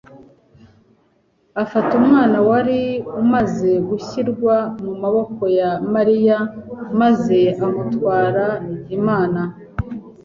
[1.63, 2.81] Afata umwana wari
[3.21, 6.37] umaze gushyirwa mu maboko ya Mariya
[6.99, 8.43] maze amutura
[8.97, 9.41] Imana,